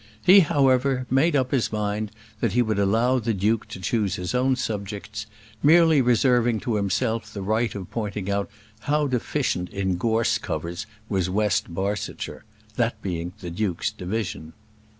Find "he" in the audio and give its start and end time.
0.25-0.39, 2.53-2.63